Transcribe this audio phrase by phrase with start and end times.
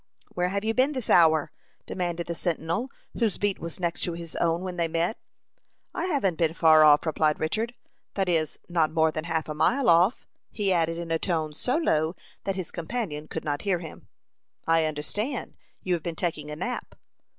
[0.33, 1.51] "Where have you been this hour?"
[1.85, 5.15] demanded the sentinel, whose beat was next to his own, when they met.
[5.93, 7.75] "I haven't been far off," replied Richard;
[8.15, 11.77] "that is, not more than half a mile off," he added, in a tone so
[11.77, 14.07] low that his companion could not hear him.
[14.65, 15.53] "I understand.
[15.83, 16.95] You have been taking a nap."